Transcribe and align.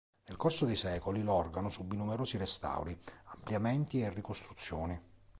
Nel 0.25 0.35
corso 0.35 0.65
dei 0.65 0.75
secoli 0.75 1.21
l'organo 1.21 1.69
subì 1.69 1.95
numerosi 1.95 2.37
restauri, 2.37 2.99
ampliamenti 3.35 4.01
e 4.01 4.09
ricostruzioni. 4.09 4.99